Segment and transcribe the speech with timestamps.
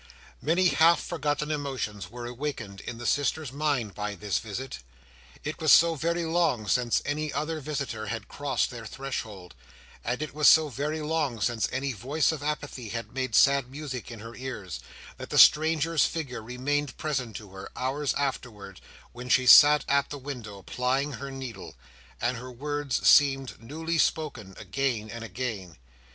[0.41, 4.79] Many half forgotten emotions were awakened in the sister's mind by this visit.
[5.43, 9.53] It was so very long since any other visitor had crossed their threshold;
[10.03, 14.21] it was so very long since any voice of apathy had made sad music in
[14.21, 14.79] her ears;
[15.17, 18.81] that the stranger's figure remained present to her, hours afterwards,
[19.11, 21.75] when she sat at the window, plying her needle;
[22.19, 25.77] and his words seemed newly spoken, again and again.